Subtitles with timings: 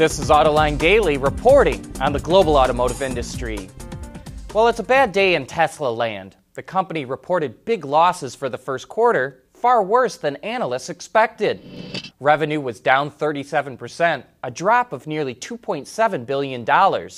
[0.00, 3.68] This is Autoline Daily reporting on the global automotive industry.
[4.54, 6.36] Well, it's a bad day in Tesla land.
[6.54, 11.60] The company reported big losses for the first quarter, far worse than analysts expected.
[12.18, 17.10] Revenue was down 37%, a drop of nearly $2.7 billion.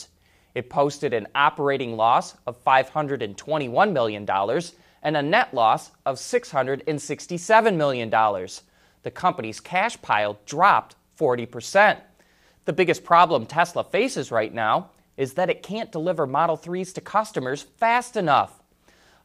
[0.56, 4.28] It posted an operating loss of $521 million
[5.04, 8.10] and a net loss of $667 million.
[8.10, 11.98] The company's cash pile dropped 40%.
[12.64, 17.00] The biggest problem Tesla faces right now is that it can't deliver Model 3s to
[17.00, 18.62] customers fast enough.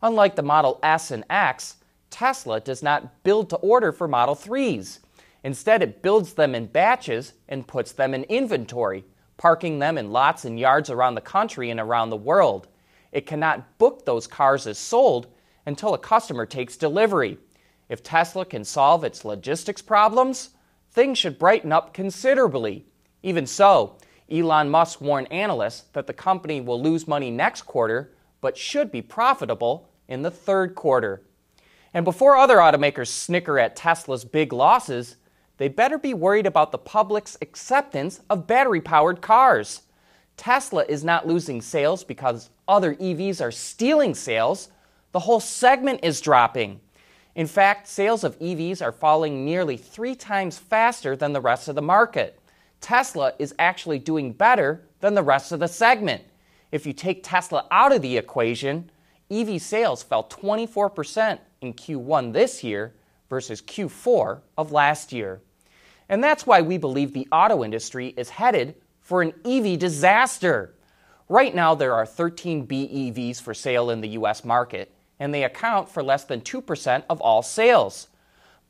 [0.02, 1.78] Unlike the Model S and X,
[2.10, 5.00] Tesla does not build to order for Model 3s.
[5.44, 9.06] Instead, it builds them in batches and puts them in inventory,
[9.38, 12.68] parking them in lots and yards around the country and around the world.
[13.12, 15.28] It cannot book those cars as sold
[15.66, 17.38] until a customer takes delivery.
[17.88, 20.50] If Tesla can solve its logistics problems,
[20.92, 22.86] things should brighten up considerably.
[23.24, 23.98] Even so,
[24.32, 29.02] Elon Musk warned analysts that the company will lose money next quarter, but should be
[29.02, 31.22] profitable in the third quarter.
[31.94, 35.16] And before other automakers snicker at Tesla's big losses,
[35.58, 39.82] they better be worried about the public's acceptance of battery powered cars.
[40.36, 44.70] Tesla is not losing sales because other EVs are stealing sales.
[45.12, 46.80] The whole segment is dropping.
[47.34, 51.76] In fact, sales of EVs are falling nearly three times faster than the rest of
[51.76, 52.40] the market.
[52.82, 56.24] Tesla is actually doing better than the rest of the segment.
[56.72, 58.90] If you take Tesla out of the equation,
[59.30, 62.94] EV sales fell 24% in Q1 this year
[63.30, 65.42] versus Q4 of last year.
[66.10, 70.74] And that's why we believe the auto industry is headed for an EV disaster.
[71.30, 75.90] Right now, there are 13 BEVs for sale in the US market, and they account
[75.90, 78.08] for less than 2% of all sales.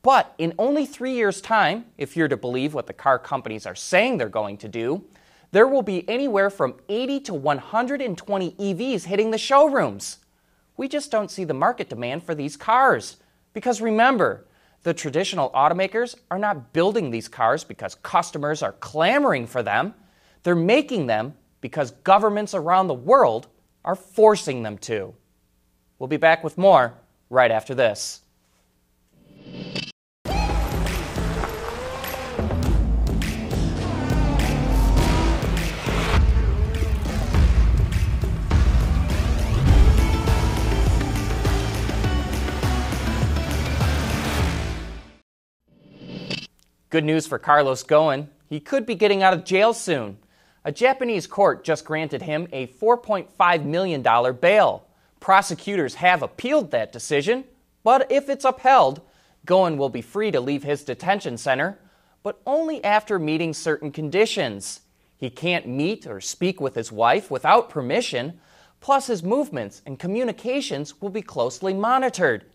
[0.04, 3.76] But in only three years' time, if you're to believe what the car companies are
[3.76, 5.04] saying they're going to do,
[5.52, 10.20] there will be anywhere from 80 to 120 EVs hitting the showrooms.
[10.76, 13.18] We just don't see the market demand for these cars.
[13.54, 14.46] Because remember,
[14.84, 19.94] the traditional automakers are not building these cars because customers are clamoring for them.
[20.44, 23.48] They're making them because governments around the world
[23.84, 25.14] are forcing them to.
[25.98, 26.94] We'll be back with more
[27.30, 28.22] right after this.
[46.90, 48.28] Good news for Carlos Ghosn.
[48.48, 50.18] He could be getting out of jail soon.
[50.64, 54.02] A Japanese court just granted him a $4.5 million
[54.40, 54.88] bail.
[55.20, 57.44] Prosecutors have appealed that decision,
[57.84, 59.02] but if it's upheld,
[59.46, 61.78] Goen will be free to leave his detention center,
[62.24, 64.80] but only after meeting certain conditions.
[65.18, 68.40] He can't meet or speak with his wife without permission,
[68.80, 72.46] plus, his movements and communications will be closely monitored.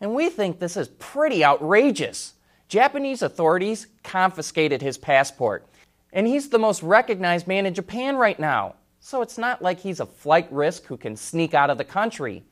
[0.00, 2.34] And we think this is pretty outrageous.
[2.68, 5.66] Japanese authorities confiscated his passport,
[6.12, 8.74] and he's the most recognized man in Japan right now.
[9.00, 12.44] So it's not like he's a flight risk who can sneak out of the country.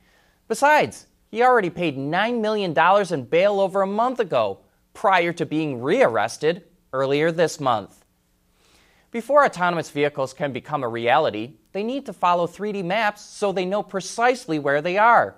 [0.47, 2.75] Besides, he already paid $9 million
[3.13, 4.59] in bail over a month ago,
[4.93, 8.05] prior to being rearrested earlier this month.
[9.11, 13.65] Before autonomous vehicles can become a reality, they need to follow 3D maps so they
[13.65, 15.35] know precisely where they are.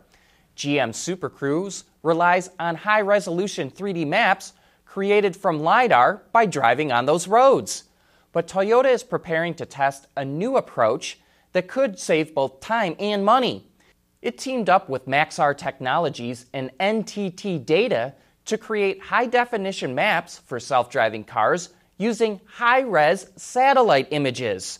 [0.56, 4.54] GM Super Cruise relies on high resolution 3D maps
[4.94, 7.86] created from LiDAR by driving on those roads.
[8.32, 11.20] But Toyota is preparing to test a new approach
[11.54, 13.66] that could save both time and money.
[14.22, 18.14] It teamed up with Maxar Technologies and NTT Data
[18.46, 24.78] to create high definition maps for self driving cars using high res satellite images.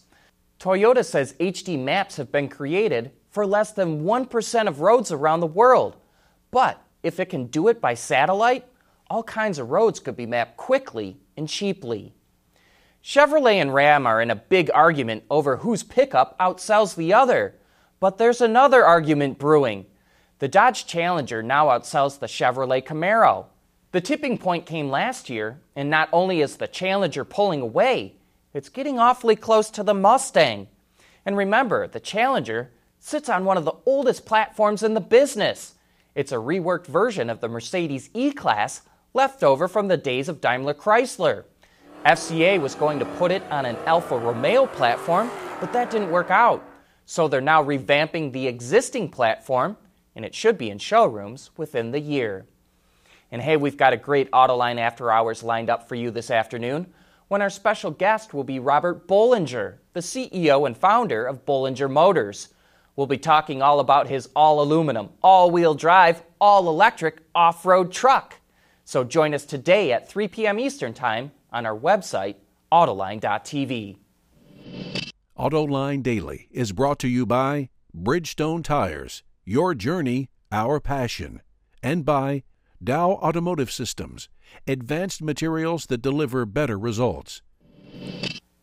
[0.60, 5.48] Toyota says HD maps have been created for less than 1% of roads around the
[5.48, 5.96] world.
[6.52, 8.68] But if it can do it by satellite,
[9.14, 12.16] all kinds of roads could be mapped quickly and cheaply.
[13.04, 17.54] Chevrolet and Ram are in a big argument over whose pickup outsells the other.
[18.00, 19.86] But there's another argument brewing.
[20.40, 23.46] The Dodge Challenger now outsells the Chevrolet Camaro.
[23.92, 28.16] The tipping point came last year, and not only is the Challenger pulling away,
[28.52, 30.70] it's getting awfully close to the Mustang.
[31.24, 35.76] And remember, the Challenger sits on one of the oldest platforms in the business.
[36.16, 38.82] It's a reworked version of the Mercedes E Class
[39.14, 41.46] left over from the days of Daimler Chrysler.
[42.06, 45.30] FCA was going to put it on an Alfa Romeo platform,
[45.60, 46.64] but that didn't work out.
[47.06, 49.78] So they're now revamping the existing platform,
[50.16, 52.46] and it should be in showrooms within the year.
[53.32, 56.88] And hey, we've got a great Autoline After Hours lined up for you this afternoon.
[57.28, 62.50] when our special guest will be Robert Bollinger, the CEO and founder of Bollinger Motors.
[62.96, 67.92] We'll be talking all about his all aluminum, all wheel drive, all electric off road
[67.92, 68.40] truck.
[68.86, 70.60] So join us today at 3 p.m.
[70.60, 72.36] Eastern Time on our website,
[72.72, 73.98] Autoline.tv.
[75.38, 81.42] Autoline Daily is brought to you by Bridgestone Tires, your journey, our passion,
[81.82, 82.44] and by
[82.84, 84.30] Dow Automotive Systems,
[84.68, 87.42] advanced materials that deliver better results.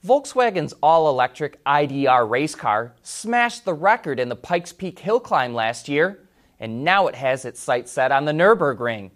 [0.05, 5.55] Volkswagen's all electric IDR race car smashed the record in the Pikes Peak hill climb
[5.55, 6.27] last year,
[6.59, 9.11] and now it has its sights set on the Nürburgring.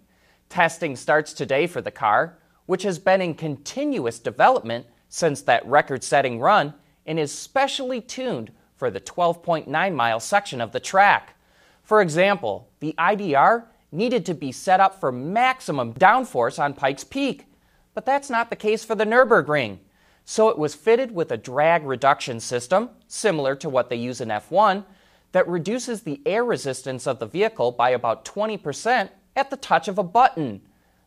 [0.49, 6.03] Testing starts today for the car, which has been in continuous development since that record
[6.03, 6.73] setting run
[7.05, 11.35] and is specially tuned for the 12.9 mile section of the track.
[11.83, 17.45] For example, the IDR needed to be set up for maximum downforce on Pikes Peak,
[17.93, 19.79] but that's not the case for the Nürburgring.
[20.25, 24.29] So it was fitted with a drag reduction system, similar to what they use in
[24.29, 24.83] F1,
[25.31, 29.97] that reduces the air resistance of the vehicle by about 20% at the touch of
[29.97, 30.61] a button.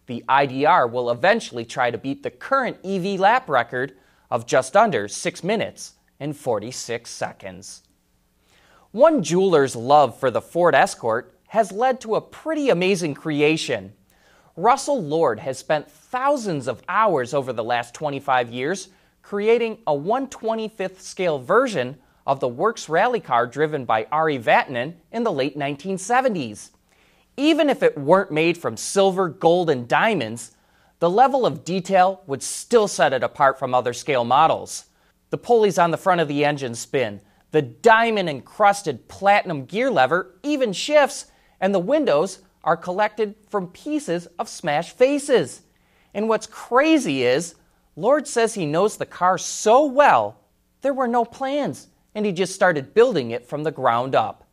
[0.06, 3.96] The IDR will eventually try to beat the current EV lap record
[4.30, 7.82] of just under 6 minutes and 46 seconds.
[8.90, 13.92] One jeweler's love for the Ford Escort has led to a pretty amazing creation.
[14.56, 18.88] Russell Lord has spent thousands of hours over the last 25 years
[19.22, 25.22] creating a 125th scale version of the Works rally car driven by Ari Vatanen in
[25.22, 26.70] the late 1970s.
[27.38, 30.56] Even if it weren't made from silver, gold, and diamonds,
[30.98, 34.86] the level of detail would still set it apart from other scale models.
[35.30, 37.20] The pulleys on the front of the engine spin,
[37.52, 41.26] the diamond encrusted platinum gear lever even shifts,
[41.60, 45.62] and the windows are collected from pieces of smashed faces.
[46.12, 47.54] And what's crazy is,
[47.94, 50.40] Lord says he knows the car so well,
[50.80, 51.86] there were no plans,
[52.16, 54.47] and he just started building it from the ground up.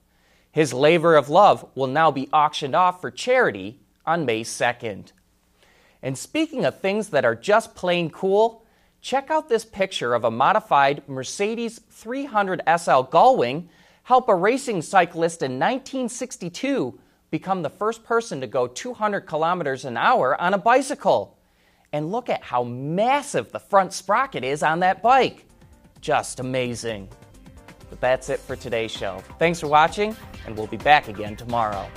[0.55, 5.11] His labor of love will now be auctioned off for charity on May 2nd.
[6.01, 8.63] And speaking of things that are just plain cool,
[9.01, 13.67] check out this picture of a modified Mercedes 300 SL Gullwing
[14.03, 16.97] help a racing cyclist in 1962
[17.31, 21.37] become the first person to go 200 kilometers an hour on a bicycle.
[21.91, 25.47] And look at how massive the front sprocket is on that bike.
[25.99, 27.09] Just amazing.
[27.89, 29.23] But that's it for today's show.
[29.39, 30.15] Thanks for watching,
[30.45, 31.87] and we'll be back again tomorrow.